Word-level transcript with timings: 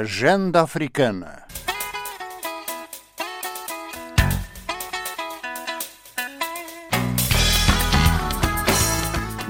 Agenda 0.00 0.62
Africana. 0.62 1.42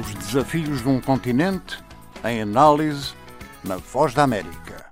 Os 0.01 0.13
desafios 0.15 0.83
de 0.83 0.89
um 0.89 1.01
continente 1.01 1.79
em 2.25 2.43
análise 2.43 3.13
na 3.63 3.77
Voz 3.77 4.13
da 4.13 4.25
América. 4.25 4.91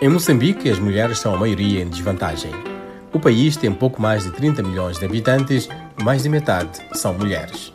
Em 0.00 0.08
Moçambique, 0.08 0.68
as 0.68 0.80
mulheres 0.80 1.20
são 1.20 1.36
a 1.36 1.38
maioria 1.38 1.82
em 1.82 1.88
desvantagem. 1.88 2.50
O 3.12 3.20
país 3.20 3.56
tem 3.56 3.72
pouco 3.72 4.02
mais 4.02 4.24
de 4.24 4.32
30 4.32 4.60
milhões 4.64 4.98
de 4.98 5.04
habitantes, 5.04 5.68
mais 6.02 6.24
de 6.24 6.28
metade 6.28 6.80
são 6.94 7.14
mulheres. 7.14 7.72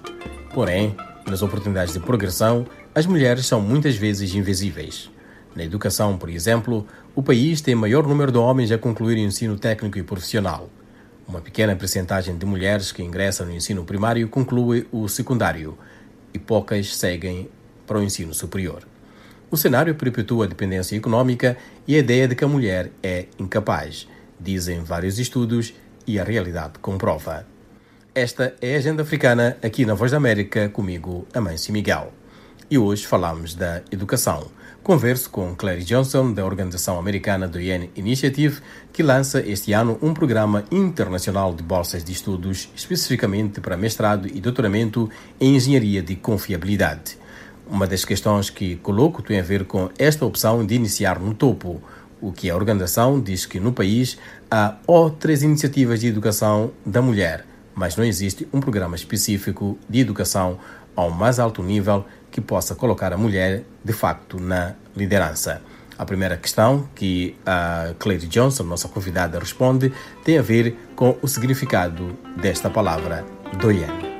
Porém, 0.54 0.98
nas 1.26 1.41
oportunidades 1.41 1.94
de 1.94 2.02
progressão, 2.02 2.66
as 2.98 3.06
mulheres 3.06 3.46
são 3.46 3.62
muitas 3.62 3.96
vezes 3.96 4.34
invisíveis. 4.34 5.12
Na 5.56 5.64
educação, 5.64 6.18
por 6.18 6.32
exemplo, 6.32 6.84
o 7.14 7.22
país 7.22 7.62
tem 7.62 7.76
maior 7.76 8.08
número 8.08 8.32
de 8.32 8.40
homens 8.40 8.72
a 8.72 8.78
concluir 8.80 9.18
o 9.18 9.20
ensino 9.20 9.56
técnico 9.56 10.00
e 10.00 10.04
profissional. 10.04 10.68
Uma 11.28 11.40
pequena 11.40 11.76
percentagem 11.76 12.36
de 12.36 12.44
mulheres 12.44 12.92
que 12.92 13.04
ingressam 13.04 13.46
no 13.46 13.54
ensino 13.54 13.86
primário 13.86 14.28
conclui 14.28 14.88
o 14.92 15.08
secundário 15.08 15.78
e 16.34 16.40
poucas 16.40 16.96
seguem 16.96 17.48
para 17.86 18.00
o 18.00 18.04
ensino 18.04 18.34
superior. 18.34 18.82
O 19.52 19.56
cenário 19.56 19.94
perpetua 19.94 20.45
a 20.45 20.48
dependência 20.48 20.95
econômica 20.95 21.56
e 21.88 21.94
a 21.94 22.00
ideia 22.00 22.28
de 22.28 22.34
que 22.34 22.45
a 22.45 22.48
mulher 22.48 22.90
é 23.04 23.28
incapaz, 23.38 24.08
dizem 24.40 24.82
vários 24.82 25.20
estudos 25.20 25.72
e 26.08 26.20
a 26.20 26.23
realidade 26.23 26.80
comprova. 26.80 27.45
Esta 28.16 28.56
é 28.59 28.73
a 28.73 28.78
Agenda 28.80 29.04
Africana 29.04 29.56
aqui 29.62 29.86
na 29.86 29.94
Voz 29.94 30.09
da 30.09 30.18
América, 30.18 30.68
comigo, 30.70 31.28
Amâncio 31.31 31.72
Miguel 31.72 32.12
e 32.70 32.78
hoje 32.78 33.08
falamos 33.08 33.56
da 33.56 33.82
educação. 33.92 34.48
Converso 34.84 35.30
com 35.30 35.56
Clary 35.56 35.84
Johnson, 35.84 36.34
da 36.34 36.46
organização 36.46 37.00
americana 37.00 37.48
do 37.48 37.59
Yen 37.59 37.90
Initiative, 37.96 38.62
que 38.92 39.04
lança 39.04 39.40
este 39.40 39.74
ano 39.74 39.98
um 40.02 40.14
programa 40.14 40.64
internacional 40.72 41.54
de 41.54 41.64
bolsas 41.64 42.04
de 42.04 42.12
estudos, 42.12 42.70
especificamente 42.76 43.62
para 43.62 43.78
mestrado 43.78 44.28
e 44.28 44.40
doutoramento 44.40 45.09
em 45.40 45.56
engenharia 45.56 46.02
de 46.02 46.16
confiabilidade. 46.16 47.18
Uma 47.70 47.88
das 47.88 48.06
questões 48.06 48.50
que 48.50 48.78
coloco 48.78 49.22
tem 49.22 49.40
a 49.40 49.44
ver 49.44 49.66
com 49.66 49.90
esta 49.98 50.26
opção 50.26 50.66
de 50.66 50.76
iniciar 50.76 51.20
no 51.20 51.34
topo, 51.34 51.81
o 52.22 52.31
que 52.31 52.50
a 52.50 52.56
organização 52.56 53.20
diz 53.20 53.46
que 53.46 53.59
no 53.59 53.74
país 53.74 54.18
há 54.50 54.76
outras 54.88 55.44
iniciativas 55.44 56.00
de 56.00 56.08
educação 56.08 56.72
da 56.86 57.02
mulher, 57.02 57.46
mas 57.76 57.96
não 57.96 58.04
existe 58.04 58.48
um 58.52 58.59
programa 58.59 58.96
específico 58.96 59.78
de 59.88 60.00
educação 60.00 60.58
ao 60.96 61.12
mais 61.12 61.40
alto 61.40 61.62
nível 61.62 62.06
que 62.31 62.42
possa 62.42 62.75
colocar 62.75 63.14
a 63.14 63.17
mulher, 63.17 63.64
de 63.83 63.94
facto, 63.94 64.39
na 64.39 64.75
liderança. 64.95 65.61
A 65.97 66.06
primeira 66.06 66.38
questão 66.38 66.88
que 66.95 67.36
a 67.45 67.94
Claire 67.97 68.28
Johnson, 68.28 68.64
nossa 68.64 68.88
convidada, 68.88 69.39
responde 69.39 69.92
tem 70.23 70.38
a 70.38 70.44
ver 70.44 70.78
com 70.95 71.17
o 71.22 71.28
significado 71.28 72.14
desta 72.36 72.69
palavra, 72.69 73.25
doyen. 73.59 74.17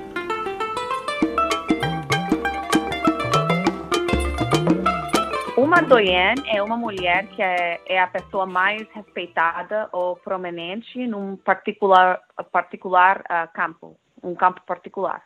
Uma 5.56 5.82
doyen 5.82 6.34
é 6.48 6.64
uma 6.64 6.78
mulher 6.78 7.28
que 7.28 7.42
é, 7.42 7.80
é, 7.86 8.00
a 8.00 8.08
pessoa 8.08 8.48
mais 8.48 8.88
respeitada 8.96 9.88
ou 9.92 10.16
prominente 10.16 11.06
num 11.06 11.36
particular, 11.36 12.20
particular 12.52 13.20
uh, 13.20 13.54
campo, 13.54 13.96
um 14.24 14.34
campo 14.34 14.62
particular. 14.66 15.22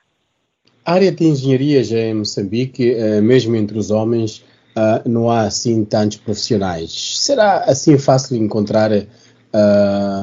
A 0.83 0.93
área 0.93 1.11
de 1.11 1.23
engenharia 1.25 1.83
já 1.83 1.99
em 1.99 2.15
Moçambique, 2.15 2.95
eh, 2.95 3.21
mesmo 3.21 3.55
entre 3.55 3.77
os 3.77 3.91
homens, 3.91 4.43
eh, 4.75 5.07
não 5.07 5.29
há 5.29 5.41
assim 5.41 5.85
tantos 5.85 6.17
profissionais. 6.17 7.19
Será 7.19 7.57
assim 7.65 7.99
fácil 7.99 8.35
encontrar 8.35 8.91
eh, 8.91 9.07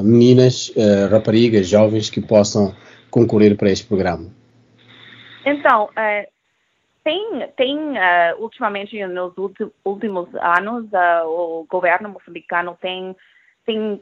meninas, 0.02 0.72
raparigas, 1.10 1.68
jovens 1.68 2.10
que 2.10 2.20
possam 2.20 2.74
concorrer 3.08 3.56
para 3.56 3.70
este 3.70 3.86
programa? 3.86 4.26
Então, 5.46 5.88
tem, 7.04 7.48
tem 7.56 7.78
ultimamente 8.40 9.06
nos 9.06 9.32
últimos 9.84 10.28
anos, 10.34 10.86
o 11.26 11.66
governo 11.70 12.08
moçambicano 12.08 12.76
tem, 12.80 13.14
tem 13.64 14.00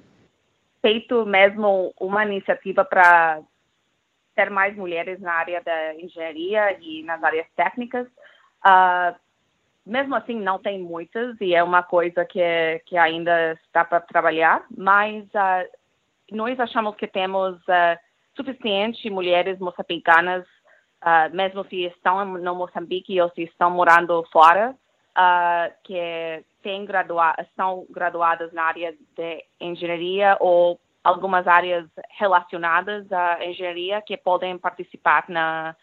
feito 0.81 1.27
mesmo 1.27 1.93
uma 2.01 2.25
iniciativa 2.25 2.85
para 2.85 3.43
ter 4.37 4.51
mais 4.51 4.77
mulheres 4.77 5.19
na 5.21 5.33
área 5.33 5.61
da 5.63 5.95
engenharia 5.95 6.79
e 6.81 7.03
nas 7.03 7.25
áreas 7.25 7.47
técnicas. 7.57 8.07
Uh, 8.65 9.17
mesmo 9.87 10.17
assim, 10.17 10.41
não 10.41 10.59
tem 10.59 10.81
muitas 10.81 11.41
e 11.41 11.55
é 11.55 11.63
uma 11.63 11.83
coisa 11.83 12.25
que, 12.25 12.83
que 12.87 12.99
ainda 12.99 13.53
está 13.53 13.85
para 13.85 14.01
trabalhar, 14.01 14.65
mas 14.77 15.25
uh, 15.27 15.69
nós 16.33 16.59
achamos 16.59 16.97
que 16.97 17.07
temos 17.07 17.57
uh, 17.63 17.97
suficiente 18.35 19.09
mulheres 19.09 19.61
moçambicanas, 19.61 20.45
uh, 20.45 21.33
mesmo 21.33 21.65
se 21.67 21.85
estão 21.85 22.25
no 22.25 22.55
Moçambique 22.57 23.21
ou 23.21 23.31
se 23.31 23.43
estão 23.43 23.71
morando 23.71 24.25
fora, 24.33 24.75
que 25.83 26.45
têm 26.63 26.85
gradua 26.85 27.35
são 27.57 27.87
graduadas 27.89 28.53
na 28.53 28.65
área 28.65 28.95
de 29.17 29.43
engenharia 29.59 30.37
ou 30.41 30.79
algumas 31.07 31.47
áreas 31.47 31.87
relacionadas 32.19 33.11
à 33.13 33.45
engenharia 33.47 34.03
que 34.03 34.17
podem 34.17 34.59
participar 34.59 35.25
na, 35.29 35.77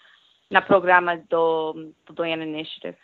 na 0.51 0.61
programa 0.61 1.17
do, 1.29 1.91
do 2.05 2.13
Doyen 2.13 2.43
Initiative. 2.43 2.97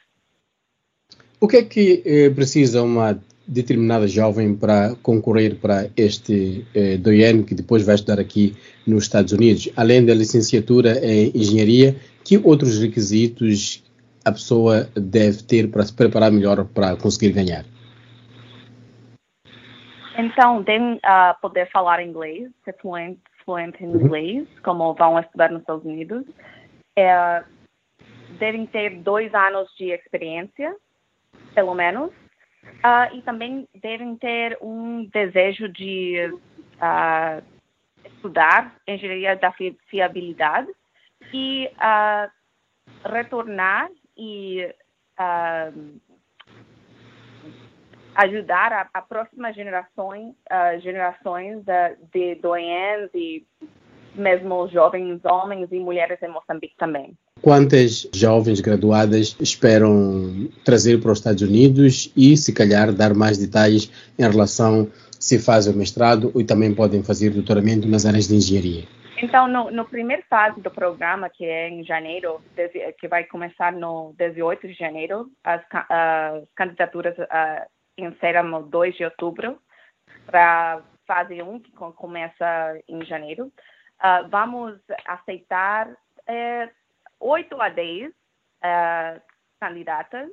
O 1.40 1.48
que 1.48 1.58
é 1.58 1.64
que 1.64 2.04
eh, 2.06 2.30
precisa 2.32 2.84
uma 2.84 3.18
determinada 3.48 4.06
jovem 4.06 4.54
para 4.54 4.96
concorrer 5.02 5.56
para 5.56 5.90
este 5.96 6.68
eh, 6.76 7.00
que 7.48 7.56
depois 7.56 7.86
vai 7.86 7.96
estudar 7.96 8.20
aqui 8.20 8.54
nos 8.86 9.04
Estados 9.04 9.32
Unidos? 9.32 9.70
Além 9.78 10.06
da 10.06 10.14
licenciatura 10.14 11.00
em 11.02 11.32
engenharia, 11.34 11.96
que 12.26 12.38
outros 12.38 12.78
requisitos 12.80 13.82
a 14.26 14.32
pessoa 14.34 14.90
deve 14.94 15.42
ter 15.44 15.72
para 15.72 15.86
se 15.86 15.94
preparar 15.94 16.32
melhor 16.34 16.66
para 16.66 16.98
conseguir 16.98 17.32
ganhar? 17.32 17.64
Então, 20.20 20.62
devem 20.62 20.96
uh, 20.96 21.40
poder 21.40 21.72
falar 21.72 22.04
inglês, 22.04 22.52
ser 22.66 22.76
fluente, 22.80 23.22
fluente 23.46 23.82
em 23.82 23.88
uhum. 23.88 24.02
inglês, 24.02 24.60
como 24.66 24.94
vão 24.94 25.18
estudar 25.18 25.50
nos 25.50 25.62
Estados 25.62 25.86
Unidos. 25.86 26.26
É, 26.94 27.42
devem 28.38 28.66
ter 28.66 28.98
dois 28.98 29.34
anos 29.34 29.74
de 29.78 29.92
experiência, 29.92 30.76
pelo 31.56 31.74
menos. 31.74 32.12
Uh, 32.12 33.16
e 33.16 33.22
também 33.22 33.66
devem 33.82 34.18
ter 34.18 34.58
um 34.62 35.06
desejo 35.06 35.70
de 35.70 36.34
uh, 36.34 37.42
estudar 38.04 38.76
engenharia 38.86 39.38
da 39.38 39.54
fiabilidade 39.88 40.68
e 41.34 41.72
retornar 43.06 43.90
e 44.18 44.76
ajudar 48.20 48.74
a, 48.74 48.90
a 48.94 49.02
próxima 49.02 49.54
gerações, 49.54 50.34
uh, 50.52 50.80
gerações 50.82 51.64
de, 51.64 51.96
de 52.14 52.36
doentes 52.42 53.10
e 53.14 53.46
mesmo 54.16 54.68
jovens 54.68 55.24
homens 55.24 55.70
e 55.72 55.80
mulheres 55.80 56.22
em 56.22 56.28
Moçambique 56.28 56.76
também. 56.78 57.16
Quantas 57.42 58.10
jovens 58.14 58.60
graduadas 58.60 59.38
esperam 59.40 60.50
trazer 60.66 61.00
para 61.00 61.12
os 61.12 61.20
Estados 61.20 61.42
Unidos 61.42 62.12
e, 62.18 62.36
se 62.36 62.54
calhar, 62.54 62.92
dar 62.92 63.14
mais 63.14 63.38
detalhes 63.38 63.90
em 64.18 64.30
relação 64.30 64.92
se 65.18 65.40
fazem 65.40 65.74
o 65.74 65.78
mestrado 65.78 66.32
e 66.36 66.44
também 66.44 66.74
podem 66.74 67.04
fazer 67.04 67.30
doutoramento 67.30 67.88
nas 67.88 68.06
áreas 68.06 68.28
de 68.28 68.36
engenharia? 68.36 68.84
Então, 69.22 69.48
no, 69.48 69.70
no 69.72 69.86
primeira 69.86 70.24
fase 70.30 70.62
do 70.62 70.72
programa, 70.72 71.30
que 71.30 71.46
é 71.46 71.70
em 71.70 71.84
janeiro, 71.84 72.42
que 73.00 73.08
vai 73.08 73.26
começar 73.26 73.72
no 73.72 74.14
18 74.18 74.68
de 74.68 74.74
janeiro, 74.74 75.30
as, 75.44 75.62
as 75.90 76.44
candidaturas 76.56 77.16
uh, 78.02 78.06
encerra 78.06 78.44
no 78.44 78.64
2 78.64 78.96
de 78.96 79.06
outubro 79.06 79.62
para 80.26 80.82
fase 81.06 81.42
1, 81.42 81.60
que 81.60 81.72
começa 81.72 82.80
em 82.88 83.04
janeiro. 83.04 83.52
Uh, 84.00 84.30
vamos 84.30 84.80
aceitar 85.06 85.90
é, 86.28 86.70
8 87.20 87.62
a 87.62 87.70
10 87.70 88.10
uh, 88.10 88.14
é, 88.62 89.22
candidatas, 89.60 90.30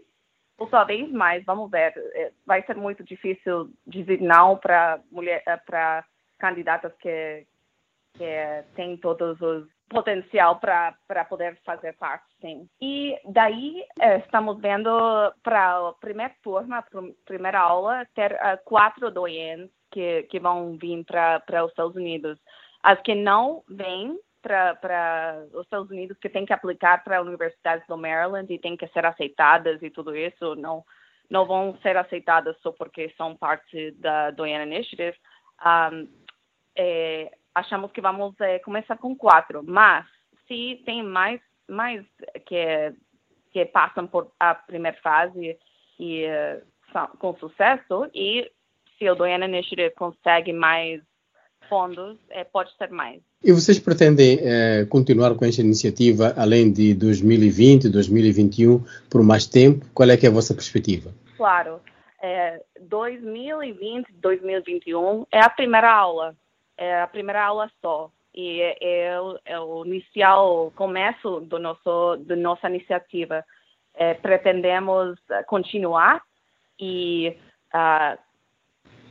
ou 0.58 0.66
talvez 0.68 1.10
mais, 1.10 1.44
vamos 1.44 1.70
ver. 1.70 1.92
É, 2.14 2.32
vai 2.46 2.62
ser 2.64 2.76
muito 2.76 3.02
difícil 3.02 3.70
dizer 3.86 4.20
não 4.20 4.56
para 4.56 5.00
mulher, 5.10 5.42
para 5.64 6.04
candidatas 6.38 6.92
que, 6.98 7.46
que 8.14 8.64
têm 8.74 8.96
todos 8.98 9.40
os 9.40 9.75
potencial 9.88 10.58
para 10.58 11.24
poder 11.28 11.58
fazer 11.64 11.92
parte, 11.94 12.24
sim. 12.40 12.68
E 12.80 13.18
daí 13.26 13.84
eh, 14.00 14.18
estamos 14.18 14.60
vendo 14.60 14.90
para 15.42 15.88
a 15.88 15.92
primeira 16.00 16.34
turma, 16.42 16.84
primeira 17.24 17.60
aula, 17.60 18.06
ter 18.14 18.32
uh, 18.32 18.58
quatro 18.64 19.10
doentes 19.10 19.70
que, 19.90 20.24
que 20.24 20.40
vão 20.40 20.76
vir 20.76 21.04
para 21.04 21.64
os 21.64 21.70
Estados 21.70 21.94
Unidos. 21.94 22.38
As 22.82 23.00
que 23.02 23.14
não 23.14 23.62
vêm 23.68 24.18
para 24.42 25.44
os 25.52 25.62
Estados 25.62 25.90
Unidos, 25.90 26.16
que 26.18 26.28
têm 26.28 26.46
que 26.46 26.52
aplicar 26.52 27.02
para 27.02 27.18
a 27.18 27.22
Universidade 27.22 27.84
do 27.88 27.96
Maryland 27.96 28.52
e 28.52 28.58
têm 28.58 28.76
que 28.76 28.86
ser 28.88 29.04
aceitadas 29.04 29.82
e 29.82 29.90
tudo 29.90 30.16
isso, 30.16 30.54
não 30.56 30.84
não 31.28 31.44
vão 31.44 31.76
ser 31.82 31.96
aceitadas 31.96 32.56
só 32.60 32.70
porque 32.70 33.12
são 33.16 33.36
parte 33.36 33.90
da 33.92 34.30
Doyen 34.30 34.62
Initiative. 34.62 35.16
Um, 35.60 36.08
é, 36.76 37.32
achamos 37.56 37.90
que 37.90 38.02
vamos 38.02 38.38
é, 38.38 38.58
começar 38.58 38.98
com 38.98 39.16
quatro, 39.16 39.64
mas 39.64 40.04
se 40.46 40.82
tem 40.84 41.02
mais, 41.02 41.40
mais 41.66 42.04
que, 42.44 42.92
que 43.50 43.64
passam 43.64 44.06
por 44.06 44.30
a 44.38 44.54
primeira 44.54 44.96
fase 45.02 45.56
e 45.98 46.26
uh, 46.26 47.16
com 47.18 47.34
sucesso, 47.38 48.10
e 48.14 48.50
se 48.98 49.08
o 49.08 49.14
Doyen 49.14 49.42
Initiative 49.42 49.94
consegue 49.94 50.52
mais 50.52 51.00
fundos, 51.66 52.18
é, 52.28 52.44
pode 52.44 52.70
ser 52.76 52.90
mais. 52.90 53.22
E 53.42 53.52
vocês 53.52 53.78
pretendem 53.78 54.38
é, 54.42 54.84
continuar 54.84 55.34
com 55.34 55.44
esta 55.44 55.62
iniciativa 55.62 56.34
além 56.36 56.70
de 56.70 56.94
2020, 56.94 57.88
2021, 57.88 58.84
por 59.10 59.22
mais 59.22 59.46
tempo? 59.46 59.86
Qual 59.94 60.10
é 60.10 60.16
que 60.16 60.26
é 60.26 60.28
a 60.28 60.32
vossa 60.32 60.54
perspectiva? 60.54 61.10
Claro. 61.38 61.80
É, 62.22 62.62
2020, 62.82 64.12
2021 64.12 65.26
é 65.32 65.40
a 65.40 65.48
primeira 65.48 65.90
aula. 65.90 66.36
É 66.76 67.02
a 67.02 67.06
primeira 67.06 67.44
aula 67.44 67.70
só. 67.80 68.10
E 68.34 68.60
é, 68.60 68.76
é, 68.80 69.20
o, 69.20 69.38
é 69.44 69.86
inicial 69.86 70.70
começo 70.76 71.40
do 71.40 71.58
nosso, 71.58 72.16
da 72.18 72.36
nossa 72.36 72.68
iniciativa. 72.68 73.44
É, 73.94 74.12
pretendemos 74.14 75.18
continuar 75.46 76.22
e 76.78 77.34
uh, 77.74 78.18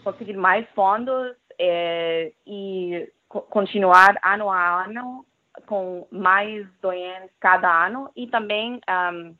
conseguir 0.03 0.38
mais 0.38 0.67
fundos 0.75 1.35
é, 1.57 2.31
e 2.45 3.12
continuar 3.27 4.19
ano 4.23 4.51
a 4.51 4.85
ano 4.85 5.25
com 5.65 6.07
mais 6.11 6.68
doentes 6.81 7.31
cada 7.39 7.88
ano 7.88 8.11
e 8.15 8.27
também 8.27 8.79
um, 8.88 9.35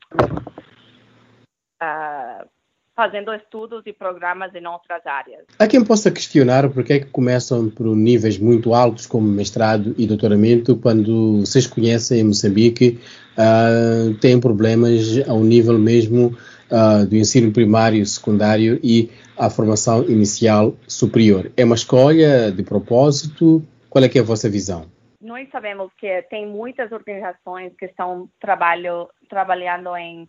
uh, 1.82 2.48
fazendo 2.96 3.32
estudos 3.34 3.82
e 3.84 3.92
programas 3.92 4.54
em 4.54 4.66
outras 4.66 5.06
áreas. 5.06 5.44
Há 5.58 5.66
quem 5.68 5.84
possa 5.84 6.10
questionar 6.10 6.68
porque 6.70 6.94
é 6.94 6.98
que 7.00 7.06
começam 7.06 7.68
por 7.68 7.94
níveis 7.94 8.38
muito 8.38 8.72
altos 8.72 9.06
como 9.06 9.28
mestrado 9.28 9.94
e 9.98 10.06
doutoramento 10.06 10.76
quando 10.76 11.40
vocês 11.40 11.66
conhecem 11.66 12.20
em 12.20 12.24
Moçambique 12.24 12.98
uh, 13.36 14.14
têm 14.14 14.40
problemas 14.40 15.28
ao 15.28 15.40
nível 15.40 15.78
mesmo 15.78 16.34
uh, 16.70 17.06
do 17.06 17.14
ensino 17.16 17.52
primário, 17.52 18.04
secundário 18.06 18.80
e 18.82 19.10
a 19.36 19.50
formação 19.50 20.02
inicial 20.04 20.74
superior. 20.88 21.52
É 21.54 21.64
uma 21.66 21.74
escolha 21.74 22.50
de 22.50 22.62
propósito? 22.62 23.62
Qual 23.90 24.02
é 24.02 24.08
que 24.08 24.18
é 24.18 24.22
a 24.22 24.24
vossa 24.24 24.48
visão? 24.48 24.86
Nós 25.20 25.48
sabemos 25.50 25.90
que 25.98 26.22
tem 26.30 26.46
muitas 26.46 26.90
organizações 26.92 27.74
que 27.78 27.86
estão 27.86 28.28
trabalho, 28.40 29.08
trabalhando 29.28 29.94
em 29.96 30.22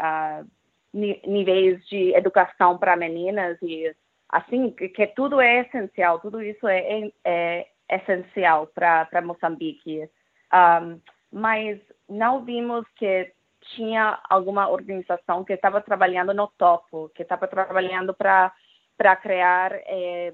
uh, 0.00 0.46
níveis 0.94 1.84
de 1.88 2.14
educação 2.14 2.78
para 2.78 2.96
meninas 2.96 3.58
e 3.60 3.94
assim 4.28 4.70
que, 4.70 4.88
que, 4.88 5.06
tudo 5.08 5.40
é 5.40 5.60
essencial, 5.62 6.20
tudo 6.20 6.40
isso 6.40 6.66
é, 6.68 6.78
é, 6.78 7.10
é 7.24 7.66
essencial 7.90 8.68
para 8.68 9.22
Moçambique. 9.22 10.08
Um, 10.52 11.00
mas 11.32 11.80
não 12.08 12.44
vimos 12.44 12.86
que 12.96 13.32
tinha 13.74 14.20
alguma 14.30 14.68
organização 14.68 15.44
que 15.44 15.52
estava 15.52 15.80
trabalhando 15.80 16.32
no 16.32 16.46
topo, 16.56 17.10
que 17.14 17.22
estava 17.22 17.48
trabalhando 17.48 18.14
para 18.14 18.52
para 18.96 19.16
criar 19.16 19.72
é, 19.74 20.32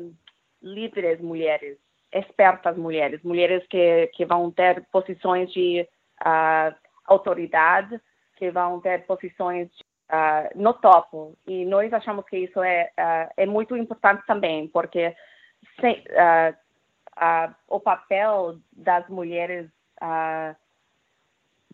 líderes 0.62 1.18
mulheres, 1.18 1.78
expertas 2.12 2.76
mulheres, 2.76 3.22
mulheres 3.22 3.66
que 3.68 4.08
que 4.08 4.26
vão 4.26 4.50
ter 4.50 4.84
posições 4.92 5.50
de 5.52 5.88
uh, 6.20 6.74
autoridade, 7.06 7.98
que 8.36 8.50
vão 8.50 8.80
ter 8.80 9.06
posições 9.06 9.70
uh, 10.10 10.50
no 10.54 10.74
topo. 10.74 11.36
E 11.46 11.64
nós 11.64 11.92
achamos 11.92 12.24
que 12.26 12.36
isso 12.36 12.62
é 12.62 12.90
uh, 12.98 13.32
é 13.36 13.46
muito 13.46 13.76
importante 13.76 14.24
também, 14.26 14.68
porque 14.68 15.14
se, 15.80 16.04
o 17.68 17.80
papel 17.80 18.58
das 18.72 19.06
mulheres 19.08 19.68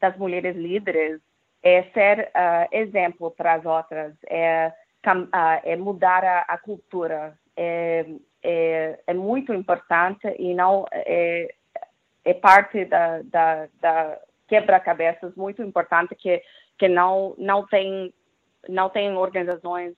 das 0.01 0.17
mulheres 0.17 0.57
líderes 0.57 1.21
é 1.63 1.85
ser 1.95 2.31
exemplo 2.73 3.31
para 3.31 3.55
as 3.55 3.65
outras, 3.65 4.13
é, 4.29 4.73
é 5.63 5.77
mudar 5.77 6.25
a, 6.25 6.41
a 6.41 6.59
cultura. 6.59 7.39
É, 7.57 8.05
é, 8.43 9.01
é, 9.07 9.15
muito 9.15 9.53
importante 9.53 10.29
e 10.39 10.55
não 10.55 10.87
é, 10.93 11.53
é 12.25 12.35
parte 12.35 12.85
da, 12.85 13.23
da, 13.23 13.67
da 13.81 14.21
quebra-cabeças 14.47 15.35
muito 15.35 15.63
importante 15.63 16.15
que 16.15 16.41
que 16.79 16.89
não 16.89 17.35
não 17.39 17.67
tem 17.67 18.13
não 18.69 18.89
tem 18.89 19.13
organizações 19.17 19.95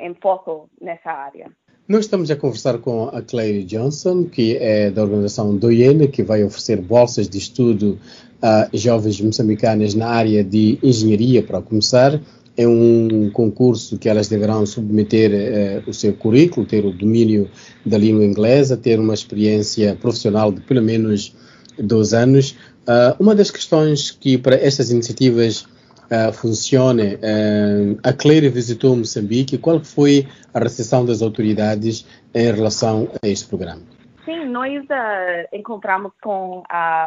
em 0.00 0.14
foco 0.14 0.68
nessa 0.80 1.10
área. 1.10 1.50
Nós 1.88 2.00
estamos 2.06 2.30
a 2.32 2.36
conversar 2.36 2.78
com 2.78 3.08
a 3.08 3.22
Claire 3.22 3.62
Johnson, 3.62 4.24
que 4.24 4.56
é 4.56 4.90
da 4.90 5.02
organização 5.02 5.56
Doyene, 5.56 6.08
que 6.08 6.22
vai 6.22 6.42
oferecer 6.42 6.80
bolsas 6.80 7.28
de 7.28 7.38
estudo 7.38 7.98
a 8.42 8.68
jovens 8.72 9.20
moçambicanas 9.20 9.94
na 9.94 10.08
área 10.08 10.42
de 10.42 10.78
engenharia, 10.82 11.42
para 11.42 11.62
começar. 11.62 12.20
É 12.56 12.66
um 12.66 13.30
concurso 13.30 13.98
que 13.98 14.08
elas 14.08 14.28
deverão 14.28 14.66
submeter 14.66 15.30
eh, 15.32 15.82
o 15.86 15.92
seu 15.92 16.14
currículo, 16.14 16.66
ter 16.66 16.84
o 16.84 16.90
domínio 16.90 17.48
da 17.84 17.98
língua 17.98 18.24
inglesa, 18.24 18.76
ter 18.76 18.98
uma 18.98 19.14
experiência 19.14 19.94
profissional 19.94 20.50
de 20.50 20.62
pelo 20.62 20.82
menos 20.82 21.36
dois 21.78 22.14
anos. 22.14 22.56
Uh, 22.88 23.14
uma 23.20 23.34
das 23.34 23.50
questões 23.50 24.10
que 24.10 24.38
para 24.38 24.56
estas 24.56 24.90
iniciativas 24.90 25.66
uh, 26.10 26.32
funcione. 26.32 27.16
Uh, 27.16 27.98
a 28.02 28.12
Claire 28.12 28.48
visitou 28.48 28.96
Moçambique. 28.96 29.58
Qual 29.58 29.80
foi 29.80 30.26
a 30.54 30.58
recepção 30.58 31.04
das 31.04 31.22
autoridades 31.22 32.06
em 32.34 32.52
relação 32.52 33.08
a 33.22 33.26
este 33.26 33.48
programa? 33.48 33.82
Sim, 34.24 34.46
nós 34.46 34.82
uh, 34.84 35.48
encontramos 35.52 36.12
com 36.20 36.62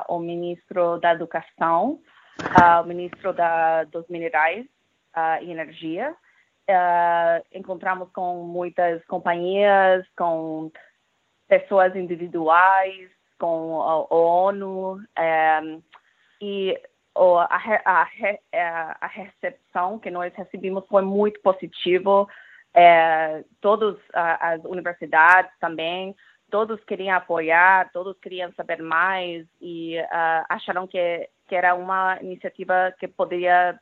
o 0.07 0.19
ministro 0.19 0.99
da 0.99 1.13
Educação, 1.13 1.99
o 2.81 2.87
ministro 2.87 3.33
da, 3.33 3.83
dos 3.85 4.07
Minerais 4.07 4.65
e 5.41 5.51
Energia. 5.51 6.15
encontramos 7.53 8.09
com 8.13 8.43
muitas 8.43 9.03
companhias, 9.05 10.05
com 10.17 10.71
pessoas 11.49 11.93
individuais, 11.95 13.09
com 13.37 13.81
a 13.81 14.15
ONU. 14.15 15.01
E 16.41 16.79
a, 17.39 17.61
a, 17.85 18.07
a, 19.01 19.07
recepção 19.07 19.99
que 19.99 20.09
nós 20.09 20.33
recebemos 20.33 20.85
foi 20.87 21.01
muito 21.01 21.39
positiva. 21.41 22.27
É, 22.73 23.43
todas 23.59 23.97
as 24.13 24.63
universidades 24.63 25.51
também, 25.59 26.15
todos 26.49 26.83
queriam 26.83 27.15
apoiar, 27.15 27.91
todos 27.91 28.17
queriam 28.19 28.51
saber 28.53 28.81
mais 28.81 29.45
e 29.61 29.99
uh, 29.99 30.45
acharam 30.49 30.87
que, 30.87 31.29
que 31.47 31.55
era 31.55 31.75
uma 31.75 32.17
iniciativa 32.21 32.93
que 32.99 33.07
poderia 33.07 33.79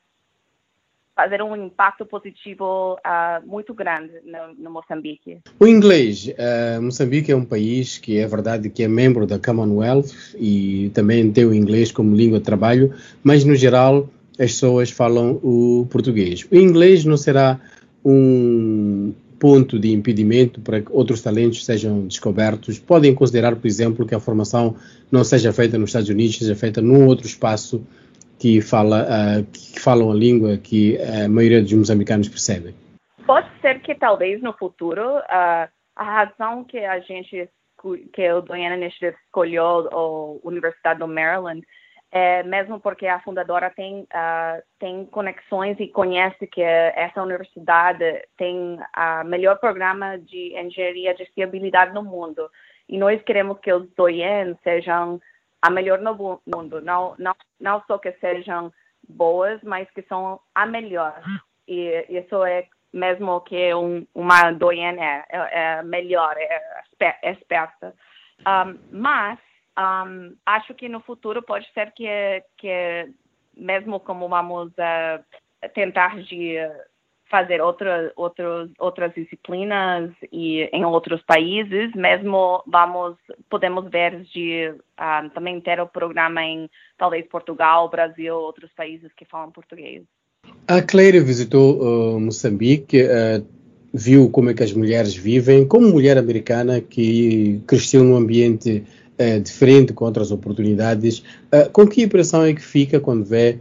fazer 1.17 1.41
um 1.41 1.55
impacto 1.55 2.05
positivo 2.05 2.93
uh, 2.93 3.45
muito 3.45 3.73
grande 3.73 4.11
no, 4.23 4.63
no, 4.63 4.69
Moçambique. 4.69 5.39
O 5.59 5.65
inglês, 5.65 6.27
uh, 6.27 6.79
Moçambique 6.79 7.31
é 7.31 7.35
um 7.35 7.43
país 7.43 7.97
que 7.97 8.19
é 8.19 8.27
verdade 8.27 8.69
que 8.69 8.83
é 8.83 8.87
membro 8.87 9.25
da 9.25 9.39
Commonwealth 9.39 10.11
e 10.35 10.91
também 10.93 11.31
tem 11.31 11.43
o 11.43 11.53
inglês 11.53 11.91
como 11.91 12.15
língua 12.15 12.37
de 12.37 12.45
trabalho, 12.45 12.93
mas 13.23 13.43
no 13.43 13.55
geral 13.55 14.07
as 14.33 14.51
pessoas 14.51 14.91
falam 14.91 15.39
o 15.41 15.87
português. 15.89 16.45
O 16.51 16.55
inglês 16.55 17.03
não 17.03 17.17
será 17.17 17.59
um 18.05 19.11
ponto 19.39 19.79
de 19.79 19.91
impedimento 19.91 20.61
para 20.61 20.81
que 20.81 20.91
outros 20.91 21.21
talentos 21.21 21.65
sejam 21.65 22.05
descobertos? 22.05 22.77
Podem 22.77 23.15
considerar, 23.15 23.55
por 23.55 23.65
exemplo, 23.65 24.05
que 24.05 24.13
a 24.13 24.19
formação 24.19 24.75
não 25.11 25.23
seja 25.23 25.51
feita 25.51 25.79
nos 25.79 25.89
Estados 25.89 26.09
Unidos, 26.09 26.37
seja 26.37 26.55
feita 26.55 26.79
num 26.79 27.07
outro 27.07 27.25
espaço 27.25 27.81
que, 28.39 28.61
fala, 28.61 29.03
uh, 29.03 29.43
que 29.51 29.79
falam 29.79 30.11
a 30.11 30.15
língua 30.15 30.57
que 30.57 30.97
a 31.01 31.27
maioria 31.27 31.61
dos 31.61 31.73
moçambicanos 31.73 32.29
percebe? 32.29 32.73
Pode 33.25 33.49
ser 33.61 33.81
que 33.81 33.95
talvez 33.95 34.41
no 34.41 34.53
futuro 34.53 35.17
uh, 35.17 35.67
a 35.95 36.03
razão 36.03 36.63
que 36.63 36.79
a 36.79 36.99
gente 36.99 37.49
que 38.13 38.31
o 38.31 38.41
Diana 38.41 38.75
Initiative 38.75 39.17
escolheu 39.25 39.87
a 39.91 40.47
Universidade 40.47 40.99
do 40.99 41.07
Maryland 41.07 41.61
é 42.11 42.41
mesmo 42.43 42.79
porque 42.79 43.05
a 43.05 43.19
fundadora 43.19 43.69
tem 43.69 44.01
uh, 44.01 44.63
tem 44.79 45.05
conexões 45.05 45.77
e 45.79 45.87
conhece 45.87 46.47
que 46.47 46.61
essa 46.61 47.21
universidade 47.21 48.23
tem 48.37 48.79
o 48.79 49.23
melhor 49.25 49.59
programa 49.59 50.17
de 50.17 50.57
engenharia 50.57 51.13
de 51.13 51.25
fiabilidade 51.35 51.93
no 51.93 52.03
mundo 52.03 52.49
e 52.87 52.97
nós 52.97 53.21
queremos 53.23 53.59
que 53.59 53.71
os 53.73 53.87
doyen 53.95 54.57
sejam 54.63 55.19
a 55.61 55.69
melhor 55.69 55.99
no 55.99 56.41
mundo. 56.45 56.81
Não, 56.81 57.15
não, 57.17 57.35
não 57.59 57.83
só 57.87 57.97
que 57.97 58.11
sejam 58.13 58.71
boas, 59.07 59.61
mas 59.63 59.89
que 59.91 60.01
são 60.03 60.39
a 60.53 60.65
melhor. 60.65 61.21
E 61.67 62.05
isso 62.09 62.43
é 62.43 62.67
mesmo 62.93 63.41
que 63.41 63.73
um, 63.73 64.07
uma 64.13 64.51
doente 64.51 64.99
é, 64.99 65.25
é, 65.29 65.59
é, 65.79 65.83
melhor, 65.83 66.35
é 66.37 67.31
esperta. 67.31 67.93
Um, 68.39 68.79
mas 68.91 69.39
um, 69.77 70.35
acho 70.45 70.73
que 70.73 70.87
no 70.87 70.99
futuro 71.01 71.41
pode 71.41 71.71
ser 71.73 71.91
que, 71.91 72.43
que 72.57 73.11
mesmo 73.55 73.99
como 73.99 74.27
vamos 74.29 74.69
uh, 74.69 75.69
tentar 75.73 76.17
de 76.23 76.57
fazer 77.29 77.61
outra, 77.61 78.11
outros, 78.15 78.69
outras 78.79 79.13
disciplinas 79.13 80.11
e 80.31 80.69
em 80.73 80.85
outros 80.85 81.21
países, 81.23 81.93
mesmo 81.93 82.63
vamos 82.65 83.15
podemos 83.49 83.89
ver 83.89 84.21
de 84.33 84.69
uh, 84.69 85.29
também 85.33 85.59
ter 85.59 85.79
o 85.79 85.87
programa 85.87 86.43
em 86.43 86.69
talvez 86.97 87.27
Portugal, 87.27 87.89
Brasil, 87.89 88.35
outros 88.35 88.71
países 88.75 89.11
que 89.15 89.25
falam 89.25 89.51
português. 89.51 90.03
A 90.67 90.81
Cleire 90.81 91.19
visitou 91.19 91.79
uh, 91.79 92.19
Moçambique, 92.19 93.01
uh, 93.03 93.45
viu 93.93 94.29
como 94.29 94.49
é 94.49 94.53
que 94.53 94.63
as 94.63 94.73
mulheres 94.73 95.15
vivem, 95.15 95.67
como 95.67 95.87
mulher 95.87 96.17
americana 96.17 96.81
que 96.81 97.61
cresceu 97.67 98.03
num 98.03 98.15
ambiente 98.15 98.83
uh, 99.19 99.41
diferente, 99.41 99.93
com 99.93 100.05
outras 100.05 100.31
oportunidades. 100.31 101.23
com 101.73 101.87
que 101.87 102.03
impressão 102.03 102.43
é 102.43 102.53
que 102.53 102.61
fica 102.61 102.99
quando 102.99 103.25
vê 103.25 103.59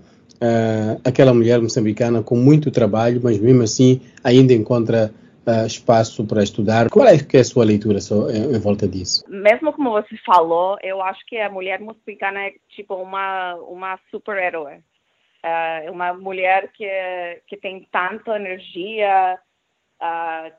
aquela 1.05 1.33
mulher 1.33 1.61
moçambicana 1.61 2.23
com 2.23 2.37
muito 2.37 2.71
trabalho, 2.71 3.21
mas 3.23 3.39
mesmo 3.39 3.63
assim 3.63 4.01
ainda 4.23 4.53
encontra 4.53 5.13
espaço 5.67 6.27
para 6.27 6.43
estudar? 6.43 6.91
Qual 6.91 7.07
é, 7.07 7.19
que 7.19 7.37
é 7.37 7.41
a 7.41 7.45
sua 7.45 7.65
leitura 7.65 8.01
só, 8.01 8.29
em, 8.31 8.57
em 8.57 8.59
volta 8.59 8.89
disso? 8.89 9.25
Mesmo 9.29 9.73
como 9.73 9.93
você 9.93 10.17
falou, 10.25 10.77
eu 10.83 11.01
acho 11.01 11.25
que 11.27 11.39
a 11.39 11.49
mulher 11.49 11.81
moçambicana 11.81 12.41
é 12.41 12.53
tipo 12.69 12.95
uma, 12.97 13.55
uma 13.55 13.99
super-herói 14.11 14.83
é 15.47 15.91
uma 15.91 16.13
mulher 16.13 16.73
que, 16.73 16.89
que 17.47 17.57
tem 17.57 17.87
tanta 17.91 18.37
energia, 18.37 19.39
uh, 20.03 20.53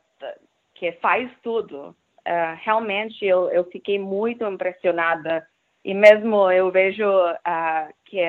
que 0.74 0.94
faz 0.94 1.30
tudo. 1.44 1.96
Uh, 2.26 2.56
realmente 2.64 3.26
eu, 3.26 3.50
eu 3.50 3.66
fiquei 3.66 4.00
muito 4.00 4.46
impressionada 4.46 5.46
e 5.84 5.94
mesmo 5.94 6.50
eu 6.52 6.72
vejo 6.72 7.06
uh, 7.06 7.94
que 8.08 8.22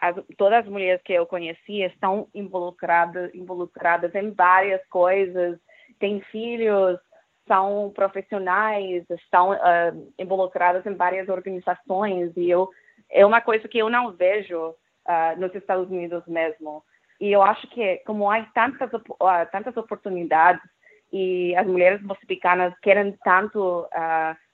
as, 0.00 0.16
todas 0.38 0.60
as 0.60 0.68
mulheres 0.70 1.02
que 1.02 1.12
eu 1.12 1.26
conheci 1.26 1.82
estão 1.82 2.28
involucradas 2.34 3.34
involucradas 3.34 4.14
em 4.14 4.30
várias 4.30 4.84
coisas 4.88 5.58
têm 5.98 6.20
filhos 6.30 6.98
são 7.46 7.92
profissionais 7.94 9.04
estão 9.10 9.50
uh, 9.50 10.12
involucradas 10.18 10.86
em 10.86 10.94
várias 10.94 11.28
organizações 11.28 12.32
e 12.36 12.48
eu 12.48 12.70
é 13.10 13.26
uma 13.26 13.40
coisa 13.40 13.68
que 13.68 13.78
eu 13.78 13.90
não 13.90 14.12
vejo 14.12 14.70
uh, 14.70 15.38
nos 15.38 15.54
Estados 15.54 15.90
Unidos 15.90 16.24
mesmo. 16.26 16.82
E 17.20 17.30
eu 17.30 17.42
acho 17.42 17.68
que 17.68 17.98
como 18.06 18.30
há 18.30 18.42
tantas 18.54 18.92
uh, 18.92 19.46
tantas 19.52 19.76
oportunidades 19.76 20.62
e 21.12 21.54
as 21.56 21.66
mulheres 21.66 22.02
moçambicanas 22.02 22.74
querem 22.80 23.12
tanto 23.22 23.86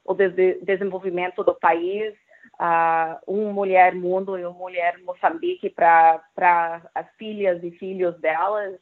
o 0.04 0.14
des 0.14 0.34
desenvolvimento 0.62 1.42
do 1.44 1.54
país, 1.54 2.14
uh, 2.60 3.18
uma 3.26 3.52
mulher 3.52 3.94
mundo 3.94 4.38
e 4.38 4.44
uma 4.44 4.56
mulher 4.56 4.98
Moçambique 5.04 5.70
para 5.70 6.82
as 6.94 7.06
filhas 7.16 7.62
e 7.64 7.70
filhos 7.72 8.18
delas, 8.20 8.74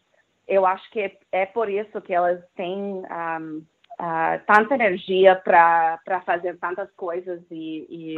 eu 0.46 0.66
acho 0.66 0.90
que 0.90 1.12
é, 1.30 1.46
por 1.46 1.70
isso 1.70 2.00
que 2.00 2.12
elas 2.12 2.40
têm 2.56 2.74
um, 2.74 3.62
uh, 4.00 4.40
tanta 4.46 4.74
energia 4.74 5.36
para 5.36 6.22
fazer 6.26 6.58
tantas 6.58 6.90
coisas 6.96 7.40
e, 7.50 7.86
e 7.88 8.16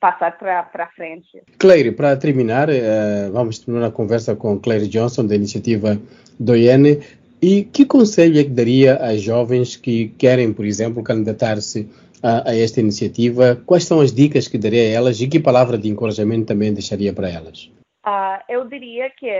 passar 0.00 0.36
para 0.38 0.90
frente. 0.96 1.42
Claire, 1.58 1.92
para 1.92 2.16
terminar, 2.16 2.68
uh, 2.68 3.32
vamos 3.32 3.60
terminar 3.60 3.86
a 3.86 3.92
conversa 3.92 4.34
com 4.34 4.58
Claire 4.58 4.88
Johnson, 4.88 5.26
da 5.26 5.36
iniciativa 5.36 6.00
Doiene. 6.38 7.00
E 7.42 7.64
que 7.64 7.86
conselho 7.86 8.38
é 8.38 8.44
que 8.44 8.50
daria 8.50 8.96
às 8.96 9.22
jovens 9.22 9.74
que 9.74 10.08
querem, 10.18 10.52
por 10.52 10.66
exemplo, 10.66 11.02
candidatar-se 11.02 11.88
a, 12.22 12.50
a, 12.50 12.56
esta 12.56 12.80
iniciativa? 12.80 13.56
Quais 13.66 13.84
são 13.84 14.00
as 14.00 14.12
dicas 14.12 14.48
que 14.48 14.58
daria 14.58 14.82
a 14.82 14.92
elas 14.92 15.20
e 15.20 15.28
que 15.28 15.40
palavra 15.40 15.78
de 15.78 15.88
encorajamento 15.88 16.46
também 16.46 16.72
deixaria 16.72 17.12
para 17.12 17.28
elas? 17.28 17.70
Uh, 18.06 18.40
eu 18.48 18.66
diria 18.66 19.10
que 19.10 19.30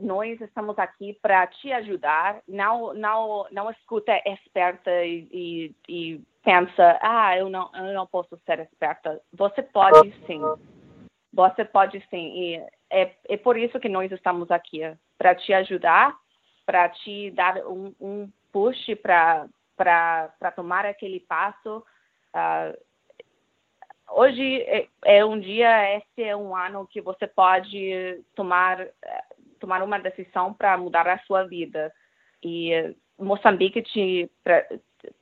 nós 0.00 0.38
estamos 0.40 0.78
aqui 0.78 1.18
para 1.22 1.46
te 1.46 1.72
ajudar. 1.72 2.42
Não, 2.46 2.92
não, 2.92 3.46
não 3.50 3.70
escuta 3.70 4.12
esperta 4.26 4.90
e, 5.04 5.26
e, 5.32 5.74
e 5.88 6.20
pensa, 6.44 6.98
ah, 7.00 7.36
eu 7.38 7.48
não, 7.48 7.70
eu 7.74 7.94
não 7.94 8.06
posso 8.06 8.38
ser 8.44 8.60
esperta. 8.60 9.20
Você 9.32 9.62
pode 9.62 10.12
sim. 10.26 10.42
Você 11.32 11.64
pode 11.64 12.04
sim. 12.10 12.32
E 12.34 12.62
é, 12.90 13.10
é 13.28 13.36
por 13.38 13.56
isso 13.56 13.80
que 13.80 13.88
nós 13.88 14.12
estamos 14.12 14.50
aqui 14.50 14.80
para 15.16 15.34
te 15.34 15.54
ajudar, 15.54 16.14
para 16.66 16.90
te 16.90 17.30
dar 17.30 17.66
um, 17.66 17.94
um 17.98 18.30
push 18.52 18.94
para 19.02 20.52
tomar 20.54 20.84
aquele 20.84 21.20
passo. 21.20 21.82
Uh, 22.34 22.76
hoje 24.10 24.62
é, 24.62 24.88
é, 25.04 25.24
um 25.24 25.38
dia, 25.38 25.96
esse 25.96 26.22
é 26.22 26.36
um 26.36 26.56
ano 26.56 26.86
que 26.86 27.00
você 27.00 27.26
pode 27.26 28.24
tomar 28.34 28.86
tomar 29.62 29.80
uma 29.82 29.98
decisão 29.98 30.52
para 30.52 30.76
mudar 30.76 31.06
a 31.06 31.18
sua 31.20 31.44
vida. 31.44 31.92
E 32.42 32.96
Moçambique 33.16 33.80
te 33.80 34.28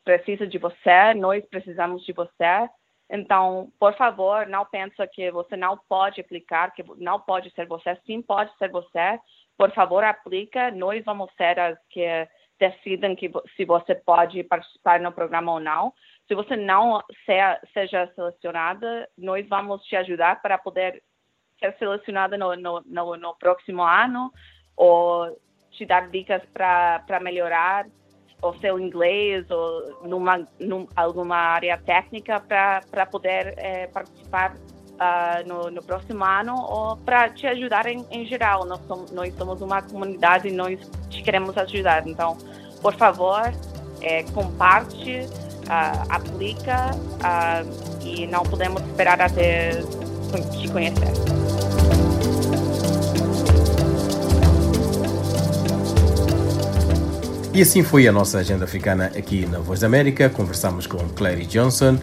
precisa 0.02 0.46
de 0.46 0.56
você, 0.56 1.12
nós 1.14 1.44
precisamos 1.44 2.04
de 2.06 2.12
você. 2.12 2.68
Então, 3.10 3.70
por 3.78 3.94
favor, 3.96 4.46
não 4.46 4.64
pense 4.64 4.94
que 5.08 5.30
você 5.30 5.56
não 5.56 5.76
pode 5.88 6.20
aplicar, 6.20 6.72
que 6.72 6.82
não 6.96 7.20
pode 7.20 7.50
ser 7.50 7.66
você. 7.66 7.96
Sim, 8.06 8.22
pode 8.22 8.56
ser 8.56 8.70
você. 8.70 9.18
Por 9.58 9.70
favor, 9.72 10.02
aplica. 10.04 10.70
Nós 10.70 11.04
vamos 11.04 11.30
ser 11.36 11.58
as 11.58 11.78
que 11.90 12.06
decidem 12.58 13.16
que, 13.16 13.30
se 13.56 13.64
você 13.64 13.94
pode 13.94 14.42
participar 14.44 15.00
no 15.00 15.12
programa 15.12 15.52
ou 15.52 15.60
não. 15.60 15.92
Se 16.30 16.34
você 16.36 16.54
não 16.54 17.02
seja 17.74 18.08
selecionada, 18.14 19.08
nós 19.18 19.44
vamos 19.48 19.82
te 19.82 19.96
ajudar 19.96 20.40
para 20.40 20.56
poder 20.56 21.02
ser 21.58 21.76
selecionada 21.76 22.38
no, 22.38 22.54
no, 22.54 22.80
no, 22.86 23.16
no 23.16 23.34
próximo 23.34 23.82
ano 23.82 24.32
ou 24.76 25.36
te 25.72 25.84
dar 25.84 26.08
dicas 26.08 26.40
para 26.54 27.18
melhorar 27.20 27.88
o 28.40 28.52
seu 28.60 28.78
inglês 28.78 29.44
ou 29.50 30.06
numa, 30.06 30.46
numa 30.60 30.86
alguma 30.94 31.34
área 31.34 31.76
técnica 31.78 32.38
para 32.38 33.06
poder 33.06 33.54
é, 33.56 33.88
participar 33.88 34.54
uh, 34.54 35.48
no, 35.48 35.68
no, 35.68 35.82
próximo 35.82 36.24
ano 36.24 36.54
ou 36.54 36.96
para 36.98 37.28
te 37.30 37.48
ajudar 37.48 37.86
em, 37.86 38.06
em 38.08 38.24
geral. 38.24 38.64
Nós 38.66 38.78
somos, 38.86 39.10
nós 39.10 39.34
somos 39.34 39.60
uma 39.62 39.82
comunidade 39.82 40.46
e 40.46 40.52
nós 40.52 40.78
te 41.08 41.24
queremos 41.24 41.58
ajudar. 41.58 42.06
Então, 42.06 42.38
por 42.80 42.94
favor, 42.94 43.42
é, 44.00 44.22
comparte, 44.32 45.26
uh, 45.70 46.04
aplica 46.08 46.90
uh, 46.94 48.04
e 48.04 48.26
não 48.26 48.42
podemos 48.42 48.82
esperar 48.82 49.20
até 49.20 49.80
te 50.50 50.68
conhecer. 50.68 51.12
E 57.52 57.62
assim 57.62 57.82
foi 57.82 58.06
a 58.06 58.12
nossa 58.12 58.38
agenda 58.38 58.64
africana 58.64 59.06
aqui 59.16 59.46
na 59.46 59.58
Voz 59.58 59.80
da 59.80 59.86
América. 59.86 60.28
Conversamos 60.28 60.86
com 60.86 60.98
Clary 61.10 61.46
Johnson, 61.46 61.98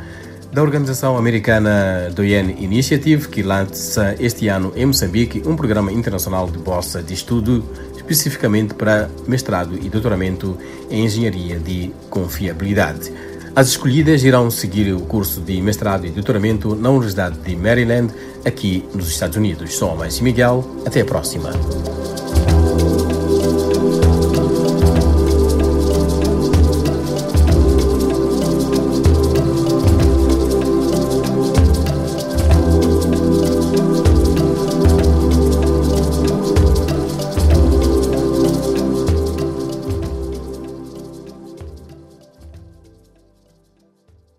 da 0.52 0.62
organização 0.62 1.18
americana 1.18 2.10
Doyen 2.14 2.62
Initiative, 2.62 3.30
que 3.30 3.42
lança 3.42 4.14
este 4.20 4.50
ano 4.50 4.74
em 4.76 4.86
Moçambique 4.86 5.42
um 5.46 5.56
programa 5.56 5.92
internacional 5.92 6.50
de 6.50 6.58
bolsa 6.58 7.02
de 7.02 7.14
estudo 7.14 7.64
especificamente 7.96 8.74
para 8.74 9.10
mestrado 9.26 9.78
e 9.82 9.90
doutoramento 9.90 10.58
em 10.90 11.06
engenharia 11.06 11.60
de 11.60 11.92
confiabilidade. 12.10 13.12
As 13.58 13.70
escolhidas 13.70 14.24
irão 14.24 14.52
seguir 14.52 14.94
o 14.94 15.00
curso 15.00 15.42
de 15.42 15.60
mestrado 15.60 16.06
e 16.06 16.12
doutoramento 16.12 16.76
na 16.76 16.92
Universidade 16.92 17.40
de 17.40 17.56
Maryland, 17.56 18.14
aqui 18.46 18.88
nos 18.94 19.10
Estados 19.10 19.36
Unidos. 19.36 19.74
Sou 19.74 19.96
Márcio 19.96 20.24
Miguel. 20.24 20.64
Até 20.86 21.02
a 21.02 21.06
próxima. 21.06 21.50